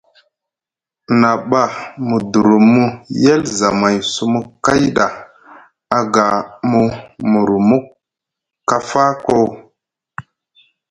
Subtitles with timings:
[1.19, 1.61] Na ɓa
[2.07, 2.83] mu durumu
[3.23, 5.05] yel zamay sumu kay ɗa
[5.97, 6.25] aga
[6.69, 6.81] mu
[7.31, 7.77] murumu
[8.69, 9.49] kafa koo.